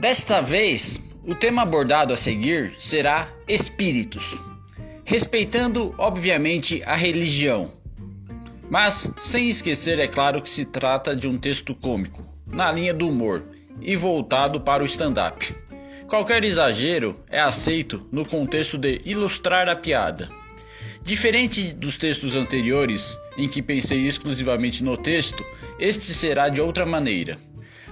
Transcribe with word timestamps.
Desta 0.00 0.40
vez, 0.40 1.14
o 1.26 1.34
tema 1.34 1.60
abordado 1.60 2.14
a 2.14 2.16
seguir 2.16 2.74
será 2.78 3.28
espíritos, 3.46 4.34
respeitando 5.04 5.94
obviamente 5.98 6.82
a 6.86 6.96
religião, 6.96 7.70
mas 8.70 9.12
sem 9.18 9.50
esquecer, 9.50 9.98
é 9.98 10.08
claro, 10.08 10.40
que 10.40 10.48
se 10.48 10.64
trata 10.64 11.14
de 11.14 11.28
um 11.28 11.36
texto 11.36 11.74
cômico, 11.74 12.26
na 12.46 12.72
linha 12.72 12.94
do 12.94 13.10
humor 13.10 13.44
e 13.78 13.94
voltado 13.94 14.62
para 14.62 14.82
o 14.82 14.86
stand-up. 14.86 15.54
Qualquer 16.08 16.44
exagero 16.44 17.22
é 17.28 17.38
aceito 17.38 18.08
no 18.10 18.24
contexto 18.24 18.78
de 18.78 19.02
ilustrar 19.04 19.68
a 19.68 19.76
piada. 19.76 20.30
Diferente 21.04 21.74
dos 21.74 21.98
textos 21.98 22.34
anteriores, 22.34 23.20
em 23.36 23.46
que 23.46 23.60
pensei 23.60 24.06
exclusivamente 24.06 24.82
no 24.82 24.96
texto, 24.96 25.44
este 25.78 26.14
será 26.14 26.48
de 26.48 26.58
outra 26.58 26.86
maneira. 26.86 27.36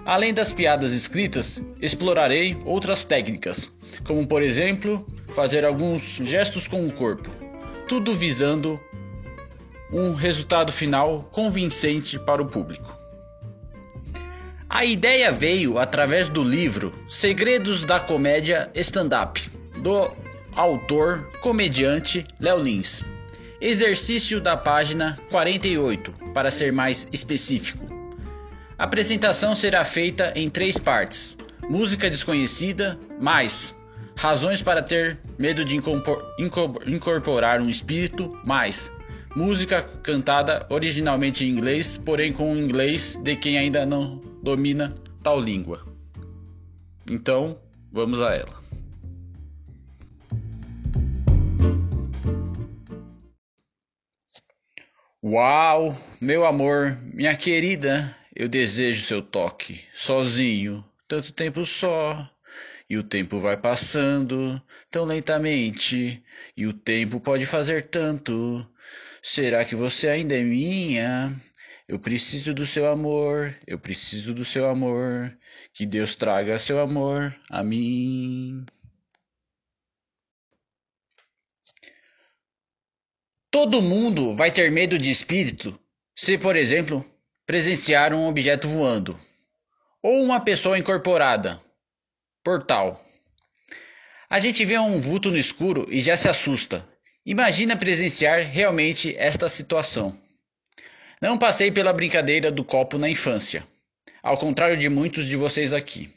Além 0.08 0.32
das 0.32 0.54
piadas 0.54 0.94
escritas, 0.94 1.60
explorarei 1.82 2.56
outras 2.64 3.04
técnicas, 3.04 3.70
como 4.06 4.26
por 4.26 4.40
exemplo, 4.40 5.06
fazer 5.34 5.66
alguns 5.66 6.00
gestos 6.00 6.66
com 6.66 6.86
o 6.86 6.90
corpo, 6.90 7.28
tudo 7.86 8.14
visando 8.14 8.80
um 9.92 10.14
resultado 10.14 10.72
final 10.72 11.28
convincente 11.30 12.18
para 12.18 12.40
o 12.40 12.46
público. 12.46 12.98
A 14.66 14.82
ideia 14.82 15.30
veio 15.30 15.78
através 15.78 16.30
do 16.30 16.42
livro 16.42 16.90
Segredos 17.06 17.84
da 17.84 18.00
Comédia 18.00 18.70
Stand-Up, 18.76 19.38
do 19.82 20.10
autor 20.56 21.30
comediante 21.42 22.24
Léo 22.40 22.58
Lins. 22.58 23.04
Exercício 23.60 24.40
da 24.40 24.56
página 24.56 25.18
48, 25.30 26.14
para 26.32 26.50
ser 26.50 26.72
mais 26.72 27.06
específico. 27.12 27.87
A 28.78 28.84
apresentação 28.84 29.56
será 29.56 29.84
feita 29.84 30.32
em 30.36 30.48
três 30.48 30.78
partes: 30.78 31.36
música 31.68 32.08
desconhecida, 32.08 32.96
mais 33.20 33.76
razões 34.16 34.62
para 34.62 34.80
ter 34.80 35.18
medo 35.36 35.64
de 35.64 35.76
incorporar 36.86 37.60
um 37.60 37.68
espírito, 37.68 38.40
mais 38.44 38.92
música 39.34 39.82
cantada 39.82 40.64
originalmente 40.70 41.44
em 41.44 41.50
inglês, 41.50 41.98
porém 41.98 42.32
com 42.32 42.52
o 42.52 42.58
inglês 42.58 43.16
de 43.16 43.34
quem 43.36 43.58
ainda 43.58 43.84
não 43.84 44.22
domina 44.42 44.94
tal 45.22 45.40
língua. 45.40 45.84
Então, 47.10 47.58
vamos 47.92 48.20
a 48.20 48.34
ela. 48.34 48.58
Uau, 55.22 55.96
meu 56.20 56.46
amor, 56.46 56.96
minha 57.12 57.36
querida, 57.36 58.16
eu 58.38 58.48
desejo 58.48 59.04
seu 59.04 59.20
toque, 59.20 59.84
sozinho, 59.92 60.84
tanto 61.08 61.32
tempo 61.32 61.66
só. 61.66 62.30
E 62.88 62.96
o 62.96 63.02
tempo 63.02 63.40
vai 63.40 63.56
passando 63.56 64.62
tão 64.90 65.04
lentamente, 65.04 66.22
e 66.56 66.66
o 66.66 66.72
tempo 66.72 67.20
pode 67.20 67.44
fazer 67.44 67.86
tanto. 67.86 68.64
Será 69.20 69.64
que 69.64 69.74
você 69.74 70.08
ainda 70.08 70.36
é 70.36 70.42
minha? 70.42 71.34
Eu 71.88 71.98
preciso 71.98 72.54
do 72.54 72.64
seu 72.64 72.88
amor, 72.90 73.56
eu 73.66 73.78
preciso 73.78 74.32
do 74.32 74.44
seu 74.44 74.68
amor. 74.68 75.36
Que 75.74 75.84
Deus 75.84 76.14
traga 76.14 76.58
seu 76.58 76.80
amor 76.80 77.34
a 77.50 77.62
mim. 77.64 78.64
Todo 83.50 83.82
mundo 83.82 84.34
vai 84.34 84.52
ter 84.52 84.70
medo 84.70 84.96
de 84.96 85.10
espírito 85.10 85.78
se, 86.14 86.38
por 86.38 86.56
exemplo, 86.56 87.04
presenciar 87.48 88.12
um 88.12 88.28
objeto 88.28 88.68
voando 88.68 89.18
ou 90.02 90.22
uma 90.22 90.38
pessoa 90.38 90.78
incorporada. 90.78 91.58
Portal. 92.44 93.02
A 94.28 94.38
gente 94.38 94.66
vê 94.66 94.78
um 94.78 95.00
vulto 95.00 95.30
no 95.30 95.38
escuro 95.38 95.86
e 95.88 96.02
já 96.02 96.14
se 96.14 96.28
assusta. 96.28 96.86
Imagina 97.24 97.74
presenciar 97.74 98.42
realmente 98.42 99.16
esta 99.16 99.48
situação. 99.48 100.14
Não 101.22 101.38
passei 101.38 101.70
pela 101.70 101.90
brincadeira 101.90 102.52
do 102.52 102.62
copo 102.62 102.98
na 102.98 103.08
infância, 103.08 103.66
ao 104.22 104.36
contrário 104.36 104.76
de 104.76 104.90
muitos 104.90 105.26
de 105.26 105.34
vocês 105.34 105.72
aqui. 105.72 106.12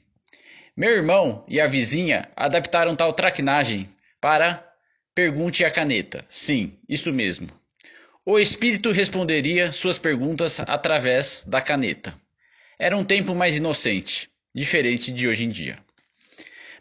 Meu 0.76 0.90
irmão 0.90 1.46
e 1.48 1.62
a 1.62 1.68
vizinha 1.68 2.30
adaptaram 2.36 2.94
tal 2.94 3.14
traquinagem 3.14 3.90
para 4.20 4.70
pergunte 5.16 5.64
a 5.64 5.72
caneta. 5.72 6.26
Sim, 6.28 6.78
isso 6.90 7.14
mesmo. 7.14 7.61
O 8.24 8.38
espírito 8.38 8.92
responderia 8.92 9.72
suas 9.74 9.98
perguntas 9.98 10.60
através 10.60 11.44
da 11.48 11.60
caneta. 11.60 12.14
Era 12.78 12.96
um 12.96 13.04
tempo 13.04 13.34
mais 13.34 13.56
inocente, 13.56 14.30
diferente 14.54 15.12
de 15.12 15.28
hoje 15.28 15.44
em 15.44 15.50
dia. 15.50 15.80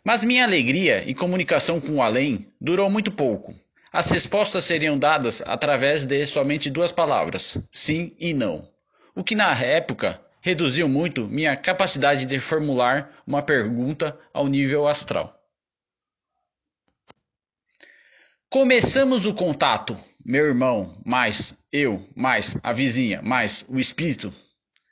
Mas 0.04 0.22
minha 0.22 0.44
alegria 0.44 1.02
e 1.08 1.14
comunicação 1.14 1.80
com 1.80 1.92
o 1.92 2.02
além 2.02 2.46
durou 2.60 2.90
muito 2.90 3.10
pouco. 3.10 3.58
As 3.90 4.10
respostas 4.10 4.64
seriam 4.64 4.98
dadas 4.98 5.42
através 5.46 6.04
de 6.04 6.26
somente 6.26 6.68
duas 6.68 6.92
palavras: 6.92 7.56
sim 7.72 8.14
e 8.18 8.34
não. 8.34 8.70
O 9.14 9.24
que 9.24 9.34
na 9.34 9.58
época 9.58 10.20
reduziu 10.42 10.90
muito 10.90 11.26
minha 11.26 11.56
capacidade 11.56 12.26
de 12.26 12.38
formular 12.38 13.18
uma 13.26 13.40
pergunta 13.40 14.18
ao 14.34 14.46
nível 14.46 14.86
astral. 14.86 15.42
Começamos 18.50 19.24
o 19.24 19.32
contato, 19.32 19.96
meu 20.24 20.46
irmão, 20.46 21.00
mais 21.04 21.54
eu, 21.72 22.06
mais 22.14 22.56
a 22.62 22.72
vizinha, 22.72 23.22
mais 23.22 23.64
o 23.68 23.78
espírito. 23.78 24.32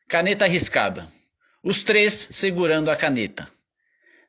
Caneta 0.08 0.44
arriscada. 0.44 1.08
Os 1.62 1.82
três 1.84 2.28
segurando 2.30 2.90
a 2.90 2.96
caneta. 2.96 3.48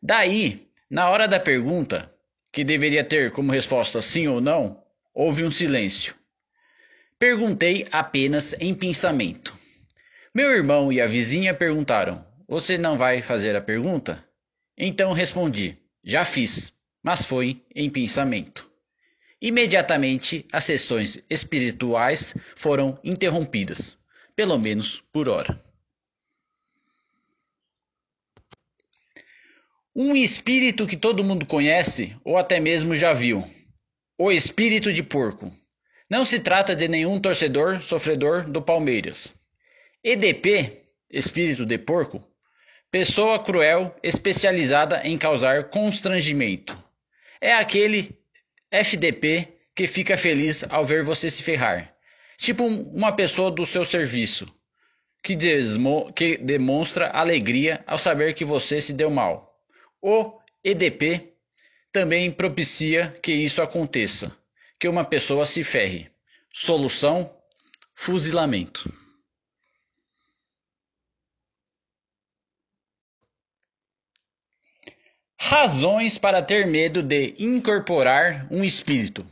Daí, 0.01 0.67
na 0.89 1.09
hora 1.09 1.27
da 1.27 1.39
pergunta, 1.39 2.13
que 2.51 2.63
deveria 2.63 3.03
ter 3.03 3.31
como 3.31 3.51
resposta 3.51 4.01
sim 4.01 4.27
ou 4.27 4.41
não, 4.41 4.83
houve 5.13 5.43
um 5.43 5.51
silêncio. 5.51 6.15
Perguntei 7.17 7.87
apenas 7.91 8.55
em 8.59 8.73
pensamento. 8.73 9.57
Meu 10.33 10.51
irmão 10.51 10.91
e 10.91 11.01
a 11.01 11.07
vizinha 11.07 11.53
perguntaram: 11.53 12.25
Você 12.47 12.77
não 12.77 12.97
vai 12.97 13.21
fazer 13.21 13.55
a 13.55 13.61
pergunta? 13.61 14.23
Então 14.77 15.11
respondi: 15.11 15.77
Já 16.03 16.23
fiz, 16.23 16.73
mas 17.03 17.25
foi 17.25 17.63
em 17.75 17.89
pensamento. 17.89 18.68
Imediatamente 19.41 20.45
as 20.51 20.65
sessões 20.65 21.23
espirituais 21.29 22.35
foram 22.55 22.99
interrompidas, 23.03 23.97
pelo 24.35 24.57
menos 24.57 25.01
por 25.13 25.29
hora. 25.29 25.63
Um 29.95 30.15
espírito 30.15 30.85
que 30.85 30.97
todo 30.97 31.23
mundo 31.23 31.45
conhece 31.45 32.15
ou 32.23 32.37
até 32.37 32.59
mesmo 32.59 32.95
já 32.95 33.13
viu. 33.13 33.43
O 34.17 34.31
espírito 34.31 34.91
de 34.91 35.03
porco. 35.03 35.51
Não 36.09 36.25
se 36.25 36.39
trata 36.39 36.75
de 36.75 36.87
nenhum 36.87 37.19
torcedor 37.19 37.81
sofredor 37.81 38.49
do 38.49 38.61
Palmeiras. 38.61 39.31
EDP, 40.03 40.85
espírito 41.09 41.65
de 41.65 41.77
porco, 41.77 42.25
pessoa 42.91 43.43
cruel 43.43 43.95
especializada 44.03 45.01
em 45.05 45.17
causar 45.17 45.69
constrangimento. 45.69 46.81
É 47.39 47.53
aquele 47.53 48.18
FDP 48.71 49.47
que 49.75 49.87
fica 49.87 50.17
feliz 50.17 50.63
ao 50.69 50.85
ver 50.85 51.03
você 51.03 51.29
se 51.31 51.41
ferrar. 51.41 51.95
Tipo 52.37 52.65
uma 52.65 53.11
pessoa 53.11 53.49
do 53.49 53.65
seu 53.65 53.83
serviço, 53.83 54.47
que, 55.23 55.37
que 56.15 56.37
demonstra 56.37 57.07
alegria 57.07 57.83
ao 57.85 57.97
saber 57.97 58.33
que 58.33 58.45
você 58.45 58.81
se 58.81 58.93
deu 58.93 59.09
mal. 59.09 59.57
O 60.01 60.39
EDP 60.63 61.33
também 61.91 62.31
propicia 62.31 63.17
que 63.21 63.31
isso 63.31 63.61
aconteça, 63.61 64.31
que 64.79 64.87
uma 64.87 65.03
pessoa 65.03 65.45
se 65.45 65.63
ferre. 65.63 66.09
Solução: 66.53 67.33
fuzilamento. 67.95 68.91
Razões 75.49 76.19
para 76.19 76.43
ter 76.43 76.67
medo 76.67 77.01
de 77.01 77.33
incorporar 77.39 78.45
um 78.51 78.63
espírito. 78.63 79.25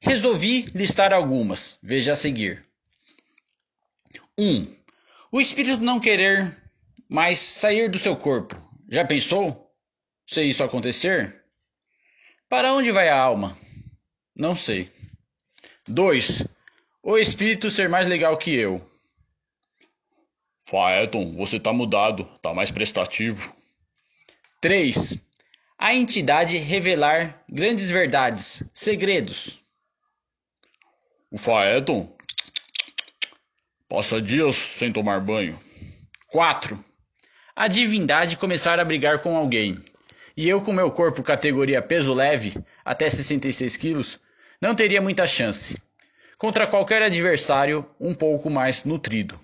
Resolvi 0.00 0.62
listar 0.74 1.12
algumas, 1.12 1.78
veja 1.82 2.14
a 2.14 2.16
seguir. 2.16 2.64
1. 4.38 4.48
Um, 4.48 4.76
o 5.30 5.38
espírito 5.38 5.84
não 5.84 6.00
querer 6.00 6.56
mais 7.06 7.38
sair 7.38 7.90
do 7.90 7.98
seu 7.98 8.16
corpo. 8.16 8.56
Já 8.88 9.04
pensou? 9.04 9.70
Se 10.26 10.42
isso 10.42 10.64
acontecer, 10.64 11.44
para 12.48 12.72
onde 12.72 12.90
vai 12.90 13.10
a 13.10 13.20
alma? 13.20 13.54
Não 14.34 14.56
sei. 14.56 14.90
2. 15.86 16.44
O 17.02 17.18
espírito 17.18 17.70
ser 17.70 17.90
mais 17.90 18.06
legal 18.06 18.38
que 18.38 18.54
eu. 18.54 18.80
Faeton, 20.66 21.36
você 21.36 21.60
tá 21.60 21.74
mudado, 21.74 22.24
tá 22.40 22.54
mais 22.54 22.70
prestativo. 22.70 23.54
3. 24.62 25.27
A 25.78 25.94
entidade 25.94 26.58
revelar 26.58 27.44
grandes 27.48 27.88
verdades, 27.88 28.64
segredos. 28.74 29.64
O 31.30 31.38
Faeton 31.38 32.12
passa 33.88 34.20
dias 34.20 34.56
sem 34.56 34.92
tomar 34.92 35.20
banho. 35.20 35.56
4. 36.26 36.84
A 37.54 37.68
divindade 37.68 38.36
começar 38.36 38.80
a 38.80 38.84
brigar 38.84 39.20
com 39.20 39.36
alguém 39.36 39.80
e 40.36 40.48
eu 40.48 40.60
com 40.62 40.72
meu 40.72 40.90
corpo 40.90 41.22
categoria 41.22 41.82
peso 41.82 42.12
leve, 42.12 42.54
até 42.84 43.10
66 43.10 43.76
quilos, 43.76 44.20
não 44.60 44.74
teria 44.74 45.00
muita 45.00 45.26
chance. 45.26 45.76
Contra 46.36 46.66
qualquer 46.66 47.02
adversário 47.02 47.88
um 48.00 48.14
pouco 48.14 48.50
mais 48.50 48.84
nutrido. 48.84 49.38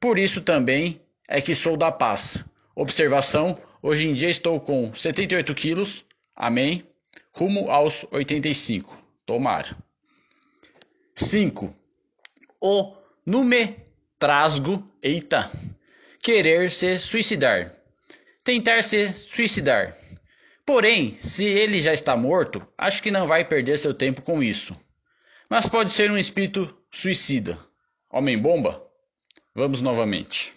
Por 0.00 0.18
isso 0.18 0.40
também 0.40 1.00
é 1.28 1.40
que 1.40 1.54
sou 1.54 1.76
da 1.76 1.90
paz. 1.90 2.38
Observação: 2.74 3.58
hoje 3.82 4.08
em 4.08 4.14
dia 4.14 4.30
estou 4.30 4.60
com 4.60 4.94
78 4.94 5.54
quilos, 5.54 6.04
amém, 6.34 6.86
rumo 7.32 7.70
aos 7.70 8.06
85. 8.10 8.96
Tomara. 9.26 9.76
5. 11.14 11.74
O 12.60 12.96
numetrasgo, 13.26 14.88
eita, 15.02 15.50
querer 16.22 16.70
se 16.70 16.98
suicidar. 16.98 17.74
Tentar 18.44 18.82
se 18.82 19.12
suicidar. 19.12 19.96
Porém, 20.64 21.14
se 21.14 21.44
ele 21.44 21.80
já 21.80 21.92
está 21.92 22.16
morto, 22.16 22.66
acho 22.78 23.02
que 23.02 23.10
não 23.10 23.26
vai 23.26 23.44
perder 23.44 23.78
seu 23.78 23.92
tempo 23.92 24.22
com 24.22 24.42
isso. 24.42 24.76
Mas 25.50 25.68
pode 25.68 25.92
ser 25.92 26.10
um 26.10 26.16
espírito 26.16 26.74
suicida. 26.90 27.58
Homem-bomba? 28.10 28.82
Vamos 29.54 29.80
novamente. 29.80 30.54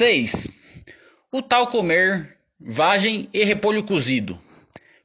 Seis. 0.00 0.48
O 1.30 1.42
tal 1.42 1.66
comer 1.66 2.38
vagem 2.58 3.28
e 3.34 3.44
repolho 3.44 3.84
cozido. 3.84 4.40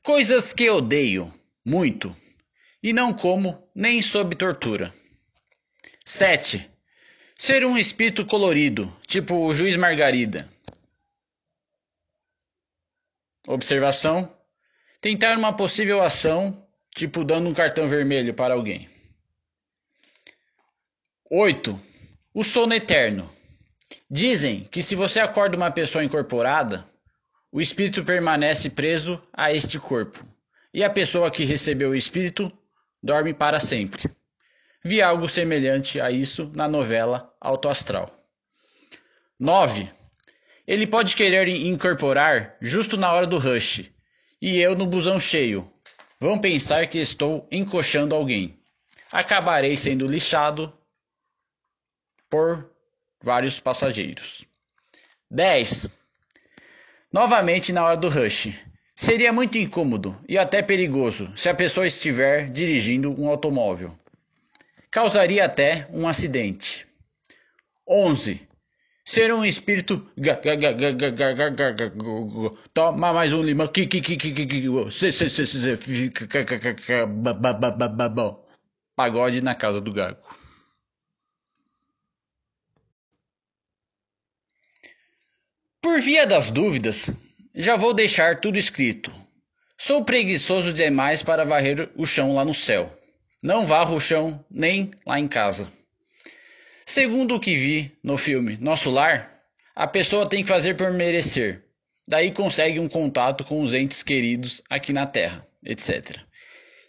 Coisas 0.01 0.53
que 0.53 0.69
odeio 0.69 1.33
muito 1.65 2.15
e 2.81 2.93
não 2.93 3.13
como 3.13 3.69
nem 3.75 4.01
sob 4.01 4.33
tortura. 4.37 4.93
7. 6.05 6.71
Ser 7.37 7.65
um 7.65 7.77
espírito 7.77 8.25
colorido, 8.25 8.89
tipo 9.05 9.35
o 9.35 9.53
juiz 9.53 9.75
Margarida. 9.75 10.49
Observação: 13.49 14.33
tentar 15.01 15.37
uma 15.37 15.51
possível 15.51 16.01
ação, 16.01 16.65
tipo 16.95 17.25
dando 17.25 17.49
um 17.49 17.53
cartão 17.53 17.85
vermelho 17.89 18.33
para 18.33 18.53
alguém. 18.53 18.87
8. 21.29 21.77
O 22.33 22.45
sono 22.45 22.73
eterno. 22.73 23.29
Dizem 24.09 24.63
que 24.63 24.83
se 24.83 24.95
você 24.95 25.19
acorda 25.19 25.57
uma 25.57 25.71
pessoa 25.71 26.03
incorporada, 26.03 26.87
o 27.51 27.61
espírito 27.61 28.03
permanece 28.03 28.69
preso 28.69 29.21
a 29.31 29.51
este 29.51 29.79
corpo, 29.79 30.25
e 30.73 30.83
a 30.83 30.89
pessoa 30.89 31.31
que 31.31 31.45
recebeu 31.45 31.91
o 31.91 31.95
espírito 31.95 32.51
dorme 33.01 33.33
para 33.33 33.59
sempre. 33.59 34.09
Vi 34.83 35.01
algo 35.01 35.27
semelhante 35.27 35.99
a 35.99 36.11
isso 36.11 36.51
na 36.53 36.67
novela 36.67 37.33
Alto 37.39 37.69
Astral. 37.69 38.09
9. 39.39 39.89
Ele 40.67 40.85
pode 40.85 41.15
querer 41.15 41.47
incorporar 41.47 42.57
justo 42.61 42.97
na 42.97 43.11
hora 43.11 43.25
do 43.25 43.37
rush, 43.37 43.89
e 44.41 44.59
eu 44.59 44.75
no 44.75 44.85
busão 44.85 45.19
cheio. 45.19 45.71
Vão 46.19 46.39
pensar 46.39 46.87
que 46.87 46.99
estou 46.99 47.47
encoxando 47.51 48.13
alguém. 48.13 48.59
Acabarei 49.11 49.75
sendo 49.75 50.07
lixado 50.07 50.73
por 52.29 52.74
vários 53.25 53.59
passageiros. 53.59 54.45
10. 55.31 55.89
Novamente 57.11 57.73
na 57.73 57.83
hora 57.83 57.97
do 57.97 58.07
rush. 58.07 58.53
Seria 58.95 59.33
muito 59.33 59.57
incômodo 59.57 60.15
e 60.29 60.37
até 60.37 60.61
perigoso 60.61 61.33
se 61.35 61.49
a 61.49 61.53
pessoa 61.53 61.87
estiver 61.87 62.49
dirigindo 62.51 63.19
um 63.19 63.27
automóvel. 63.27 63.97
Causaria 64.91 65.43
até 65.43 65.87
um 65.91 66.07
acidente. 66.07 66.87
11. 67.89 68.47
Ser 69.03 69.33
um 69.33 69.43
espírito. 69.43 70.07
Toma 72.73 73.11
mais 73.11 73.33
um 73.33 73.41
limão. 73.41 73.67
Pagode 78.95 79.41
na 79.41 79.53
casa 79.55 79.81
do 79.81 79.91
gago. 79.91 80.44
Por 85.85 86.01
via 86.01 86.25
das 86.25 86.49
dúvidas, 86.49 87.11
já 87.53 87.75
vou 87.75 87.93
deixar 87.93 88.39
tudo 88.39 88.57
escrito. 88.57 89.13
Sou 89.77 90.03
preguiçoso 90.03 90.73
demais 90.73 91.21
para 91.21 91.45
varrer 91.45 91.91
o 91.95 92.07
chão 92.07 92.33
lá 92.33 92.43
no 92.43 92.55
céu. 92.55 92.91
Não 93.39 93.67
varro 93.67 93.95
o 93.95 93.99
chão 93.99 94.43
nem 94.49 94.89
lá 95.05 95.19
em 95.19 95.27
casa. 95.27 95.71
Segundo 96.87 97.35
o 97.35 97.39
que 97.39 97.55
vi 97.55 97.91
no 98.03 98.17
filme 98.17 98.57
Nosso 98.59 98.89
Lar, 98.89 99.43
a 99.75 99.85
pessoa 99.85 100.27
tem 100.27 100.41
que 100.41 100.49
fazer 100.49 100.75
por 100.75 100.91
merecer. 100.91 101.63
Daí 102.07 102.31
consegue 102.31 102.79
um 102.79 102.89
contato 102.89 103.43
com 103.43 103.61
os 103.61 103.71
entes 103.75 104.01
queridos 104.01 104.63
aqui 104.67 104.91
na 104.91 105.05
Terra, 105.05 105.47
etc. 105.63 106.17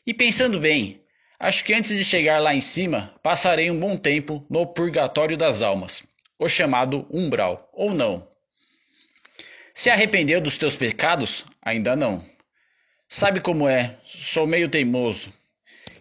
E 0.07 0.15
pensando 0.15 0.59
bem, 0.59 1.03
acho 1.39 1.63
que 1.63 1.75
antes 1.75 1.95
de 1.95 2.03
chegar 2.03 2.41
lá 2.41 2.55
em 2.55 2.63
cima, 2.63 3.15
passarei 3.23 3.71
um 3.71 3.79
bom 3.79 3.95
tempo 3.99 4.47
no 4.49 4.67
purgatório 4.67 5.37
das 5.37 5.61
almas, 5.61 6.03
o 6.39 6.49
chamado 6.49 7.07
umbral, 7.13 7.69
ou 7.75 7.93
não. 7.93 8.27
Se 9.77 9.91
arrependeu 9.91 10.41
dos 10.41 10.57
teus 10.57 10.75
pecados? 10.75 11.45
Ainda 11.61 11.95
não. 11.95 12.25
Sabe 13.07 13.43
como 13.43 13.69
é? 13.69 14.01
Sou 14.07 14.47
meio 14.47 14.71
teimoso. 14.71 15.31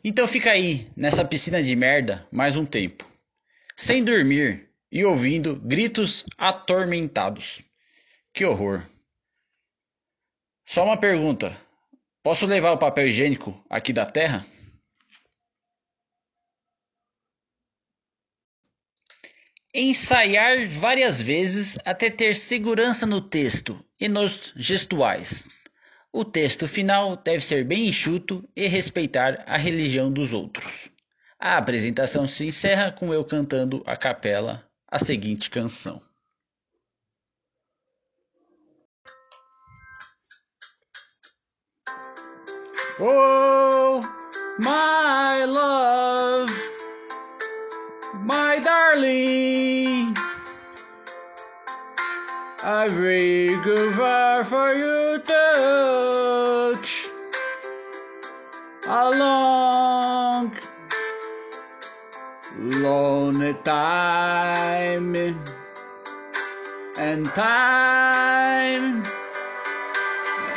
Então 0.02 0.26
fica 0.30 0.50
aí, 0.52 0.90
nessa 0.96 1.26
piscina 1.26 1.62
de 1.62 1.76
merda, 1.76 2.26
mais 2.32 2.56
um 2.56 2.66
tempo. 2.66 3.06
Sem 3.76 4.02
dormir 4.02 4.70
e 4.90 5.04
ouvindo 5.04 5.58
gritos 5.58 6.26
atormentados. 6.38 7.62
Que 8.34 8.46
horror. 8.46 8.82
Só 10.66 10.86
uma 10.86 10.96
pergunta. 10.96 11.54
Posso 12.24 12.46
levar 12.46 12.72
o 12.72 12.78
papel 12.78 13.10
higiênico 13.10 13.62
aqui 13.70 13.92
da 13.92 14.06
terra? 14.06 14.46
Ensaiar 19.78 20.66
várias 20.70 21.20
vezes 21.20 21.78
até 21.84 22.10
ter 22.10 22.34
segurança 22.34 23.06
no 23.06 23.20
texto 23.20 23.78
e 24.00 24.08
nos 24.08 24.54
gestuais. 24.56 25.44
O 26.14 26.24
texto 26.24 26.66
final 26.66 27.18
deve 27.18 27.44
ser 27.44 27.66
bem 27.66 27.90
enxuto 27.90 28.48
e 28.56 28.68
respeitar 28.68 29.44
a 29.46 29.58
religião 29.58 30.10
dos 30.10 30.32
outros. 30.32 30.90
A 31.38 31.58
apresentação 31.58 32.26
se 32.26 32.46
encerra 32.48 32.90
com 32.90 33.14
eu 33.14 33.26
cantando 33.26 33.84
a 33.86 33.98
capela 33.98 34.66
a 34.88 34.98
seguinte 34.98 35.50
canção. 35.50 36.02
Oh, 42.98 44.00
my 44.58 45.46
love. 45.46 46.15
My 48.26 48.60
darling. 48.60 50.18
I 52.64 52.88
will 52.88 53.64
go 53.64 54.44
for 54.44 54.74
you 54.74 55.20
touch 55.20 57.06
a 58.88 59.10
long, 59.12 60.56
lonely 62.58 63.54
time 63.64 65.16
and 66.98 67.26
time 67.26 69.04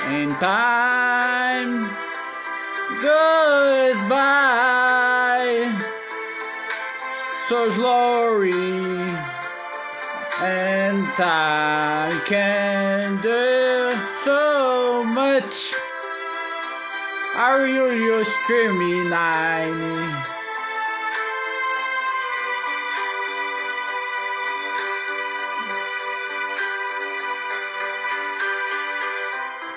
and 0.09 0.31
time 0.41 1.83
goes 3.03 4.01
by 4.09 5.88
so 7.49 7.73
slowly 7.73 8.79
and 10.43 11.07
I 11.19 12.13
can 12.27 13.23
do 13.23 13.95
so 14.23 15.03
much. 15.03 15.73
Are 17.37 17.67
you 17.67 17.91
you 17.91 18.23
screaming 18.25 19.09
nine? 19.09 19.75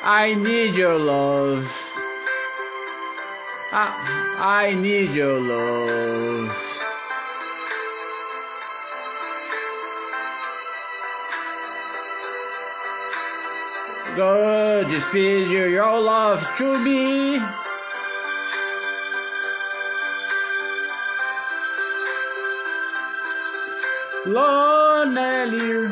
I 0.03 0.35
need 0.37 0.75
your 0.75 0.99
love. 0.99 1.63
I, 3.71 3.87
I 4.39 4.73
need 4.73 5.11
your 5.11 5.39
love. 5.39 6.70
God 14.15 14.88
speed 15.08 15.50
your 15.51 16.00
love 16.01 16.46
to 16.58 16.77
me. 16.84 17.39
Lonely, 24.25 25.88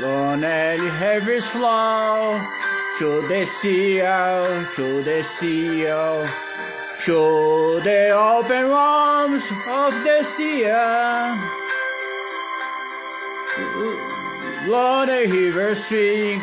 lonely 0.00 0.90
rivers 1.00 1.46
flow 1.46 2.40
to 2.98 3.20
the 3.28 3.44
sea, 3.44 3.98
to 4.74 5.02
the 5.02 5.22
sea, 5.22 5.84
to 7.04 7.80
the 7.84 8.10
open 8.10 8.70
arms 8.70 9.44
of 9.68 9.92
the 10.02 10.24
sea. 10.24 10.64
Lonely 14.68 15.26
rivers 15.26 15.88
drink, 15.88 16.42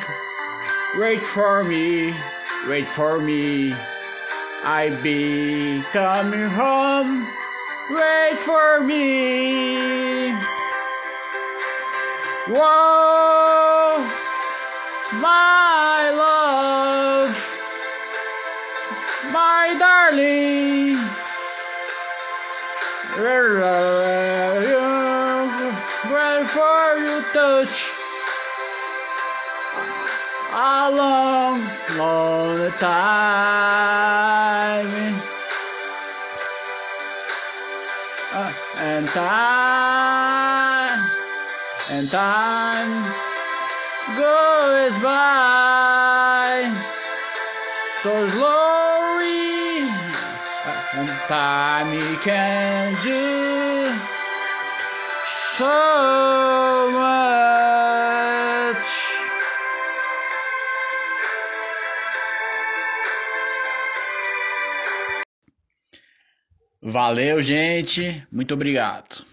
wait 0.98 1.22
for 1.22 1.63
me, 1.63 2.12
wait 2.67 2.88
for 2.88 3.20
me. 3.20 3.72
I 4.67 4.89
be 5.03 5.84
coming 5.94 6.50
home. 6.50 7.27
Wait 7.91 8.36
for 8.39 8.82
me. 8.82 10.32
Whoa, 12.48 13.34
a 30.57 30.89
long, 30.89 31.59
long 31.97 32.71
time. 32.79 33.55
Uh, 38.33 38.53
and 38.79 39.07
time 39.09 41.00
and 41.91 42.09
time 42.09 43.03
goes 44.17 44.95
by 45.03 46.71
so 48.01 48.29
slowly 48.29 49.88
uh, 50.65 51.00
and 51.00 51.09
time 51.27 51.91
can 52.24 52.93
do 53.03 53.93
so 55.57 56.91
much 56.93 57.64
Valeu, 66.87 67.41
gente. 67.41 68.23
Muito 68.31 68.53
obrigado. 68.53 69.25